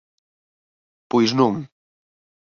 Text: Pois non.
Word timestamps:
Pois 1.09 1.29
non. 1.39 1.53